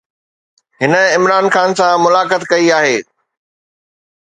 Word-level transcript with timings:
هن 0.81 0.93
عمران 1.15 1.45
خان 1.53 1.69
سان 1.77 1.93
ملاقات 2.05 2.43
ڪئي 2.51 2.65
آهي. 2.79 2.97